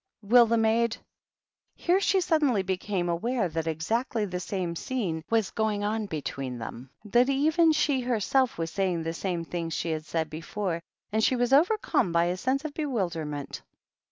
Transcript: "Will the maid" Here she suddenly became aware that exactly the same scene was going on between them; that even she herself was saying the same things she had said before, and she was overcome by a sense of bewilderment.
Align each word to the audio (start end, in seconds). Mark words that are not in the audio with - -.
"Will 0.23 0.47
the 0.47 0.57
maid" 0.57 0.97
Here 1.75 1.99
she 1.99 2.21
suddenly 2.21 2.63
became 2.63 3.07
aware 3.07 3.47
that 3.49 3.67
exactly 3.67 4.25
the 4.25 4.39
same 4.39 4.75
scene 4.75 5.23
was 5.29 5.51
going 5.51 5.83
on 5.83 6.07
between 6.07 6.57
them; 6.57 6.89
that 7.05 7.29
even 7.29 7.71
she 7.71 8.01
herself 8.01 8.57
was 8.57 8.71
saying 8.71 9.03
the 9.03 9.13
same 9.13 9.45
things 9.45 9.75
she 9.75 9.91
had 9.91 10.05
said 10.05 10.27
before, 10.31 10.81
and 11.11 11.23
she 11.23 11.35
was 11.35 11.53
overcome 11.53 12.11
by 12.11 12.25
a 12.25 12.37
sense 12.37 12.65
of 12.65 12.73
bewilderment. 12.73 13.61